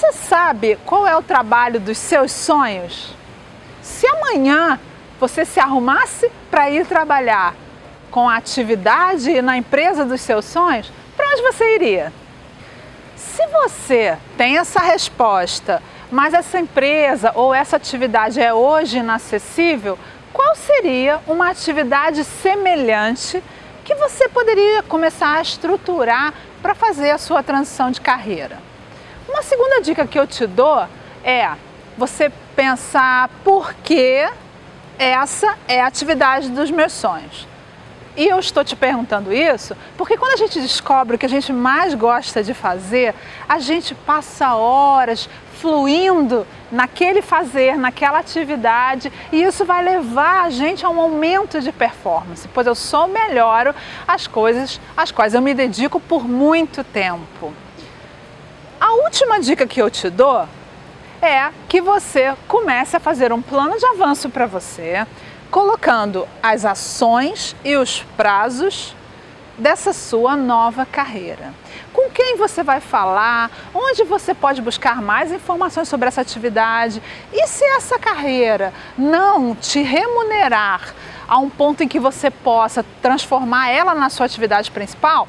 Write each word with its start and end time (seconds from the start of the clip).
Você 0.00 0.12
sabe 0.12 0.78
qual 0.86 1.06
é 1.06 1.14
o 1.14 1.20
trabalho 1.20 1.78
dos 1.78 1.98
seus 1.98 2.32
sonhos? 2.32 3.14
Se 3.82 4.06
amanhã 4.06 4.80
você 5.20 5.44
se 5.44 5.60
arrumasse 5.60 6.32
para 6.50 6.70
ir 6.70 6.86
trabalhar 6.86 7.54
com 8.10 8.26
a 8.26 8.36
atividade 8.36 9.42
na 9.42 9.58
empresa 9.58 10.06
dos 10.06 10.22
seus 10.22 10.46
sonhos, 10.46 10.90
para 11.14 11.28
onde 11.28 11.42
você 11.42 11.74
iria? 11.74 12.10
Se 13.14 13.46
você 13.48 14.16
tem 14.38 14.56
essa 14.56 14.80
resposta, 14.80 15.82
mas 16.10 16.32
essa 16.32 16.58
empresa 16.58 17.32
ou 17.34 17.52
essa 17.52 17.76
atividade 17.76 18.40
é 18.40 18.54
hoje 18.54 19.00
inacessível, 19.00 19.98
qual 20.32 20.56
seria 20.56 21.20
uma 21.26 21.50
atividade 21.50 22.24
semelhante 22.24 23.44
que 23.84 23.94
você 23.96 24.30
poderia 24.30 24.82
começar 24.82 25.36
a 25.36 25.42
estruturar 25.42 26.32
para 26.62 26.74
fazer 26.74 27.10
a 27.10 27.18
sua 27.18 27.42
transição 27.42 27.90
de 27.90 28.00
carreira? 28.00 28.70
Uma 29.30 29.42
segunda 29.42 29.80
dica 29.80 30.08
que 30.08 30.18
eu 30.18 30.26
te 30.26 30.44
dou 30.44 30.88
é 31.22 31.48
você 31.96 32.32
pensar 32.56 33.30
por 33.44 33.72
que 33.74 34.28
essa 34.98 35.56
é 35.68 35.80
a 35.80 35.86
atividade 35.86 36.48
dos 36.50 36.68
meus 36.68 36.92
sonhos. 36.92 37.46
E 38.16 38.26
eu 38.26 38.40
estou 38.40 38.64
te 38.64 38.74
perguntando 38.74 39.32
isso 39.32 39.76
porque 39.96 40.16
quando 40.16 40.32
a 40.32 40.36
gente 40.36 40.60
descobre 40.60 41.14
o 41.14 41.18
que 41.18 41.26
a 41.26 41.28
gente 41.28 41.52
mais 41.52 41.94
gosta 41.94 42.42
de 42.42 42.52
fazer, 42.52 43.14
a 43.48 43.60
gente 43.60 43.94
passa 43.94 44.56
horas 44.56 45.28
fluindo 45.60 46.44
naquele 46.72 47.22
fazer, 47.22 47.76
naquela 47.76 48.18
atividade, 48.18 49.12
e 49.30 49.42
isso 49.42 49.64
vai 49.64 49.84
levar 49.84 50.44
a 50.44 50.50
gente 50.50 50.84
a 50.84 50.88
um 50.88 51.00
aumento 51.00 51.60
de 51.60 51.70
performance, 51.70 52.48
pois 52.48 52.66
eu 52.66 52.74
só 52.74 53.06
melhoro 53.06 53.74
as 54.08 54.26
coisas 54.26 54.80
às 54.96 55.12
quais 55.12 55.34
eu 55.34 55.42
me 55.42 55.54
dedico 55.54 56.00
por 56.00 56.26
muito 56.26 56.82
tempo. 56.82 57.52
A 58.90 58.94
última 59.04 59.38
dica 59.38 59.68
que 59.68 59.80
eu 59.80 59.88
te 59.88 60.10
dou 60.10 60.48
é 61.22 61.50
que 61.68 61.80
você 61.80 62.34
comece 62.48 62.96
a 62.96 63.00
fazer 63.00 63.32
um 63.32 63.40
plano 63.40 63.78
de 63.78 63.86
avanço 63.86 64.28
para 64.28 64.46
você, 64.46 65.06
colocando 65.48 66.26
as 66.42 66.64
ações 66.64 67.54
e 67.64 67.76
os 67.76 68.02
prazos 68.16 68.96
dessa 69.56 69.92
sua 69.92 70.36
nova 70.36 70.84
carreira. 70.84 71.54
Com 71.92 72.10
quem 72.10 72.36
você 72.36 72.64
vai 72.64 72.80
falar? 72.80 73.48
Onde 73.72 74.02
você 74.02 74.34
pode 74.34 74.60
buscar 74.60 75.00
mais 75.00 75.30
informações 75.30 75.88
sobre 75.88 76.08
essa 76.08 76.22
atividade? 76.22 77.00
E 77.32 77.46
se 77.46 77.62
essa 77.62 77.96
carreira 77.96 78.72
não 78.98 79.54
te 79.54 79.82
remunerar 79.82 80.92
a 81.28 81.38
um 81.38 81.48
ponto 81.48 81.84
em 81.84 81.86
que 81.86 82.00
você 82.00 82.28
possa 82.28 82.84
transformar 83.00 83.70
ela 83.70 83.94
na 83.94 84.10
sua 84.10 84.26
atividade 84.26 84.68
principal, 84.68 85.28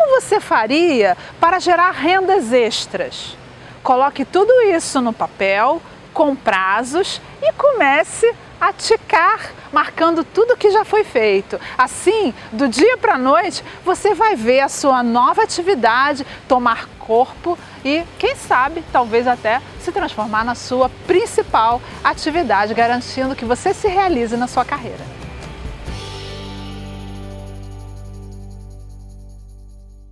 como 0.00 0.18
você 0.18 0.40
faria 0.40 1.14
para 1.38 1.58
gerar 1.58 1.90
rendas 1.90 2.54
extras? 2.54 3.36
Coloque 3.82 4.24
tudo 4.24 4.50
isso 4.62 4.98
no 4.98 5.12
papel, 5.12 5.82
com 6.14 6.34
prazos 6.34 7.20
e 7.42 7.52
comece 7.52 8.34
a 8.58 8.72
ticar, 8.72 9.52
marcando 9.70 10.24
tudo 10.24 10.56
que 10.56 10.70
já 10.70 10.86
foi 10.86 11.04
feito. 11.04 11.60
Assim, 11.76 12.32
do 12.50 12.66
dia 12.66 12.96
para 12.96 13.14
a 13.14 13.18
noite, 13.18 13.62
você 13.84 14.14
vai 14.14 14.34
ver 14.34 14.60
a 14.60 14.70
sua 14.70 15.02
nova 15.02 15.42
atividade 15.42 16.26
tomar 16.48 16.88
corpo 16.98 17.58
e, 17.84 18.02
quem 18.18 18.34
sabe, 18.36 18.82
talvez 18.90 19.26
até 19.26 19.60
se 19.80 19.92
transformar 19.92 20.44
na 20.46 20.54
sua 20.54 20.90
principal 21.06 21.80
atividade, 22.02 22.72
garantindo 22.72 23.36
que 23.36 23.44
você 23.44 23.74
se 23.74 23.88
realize 23.88 24.34
na 24.34 24.46
sua 24.46 24.64
carreira. 24.64 25.04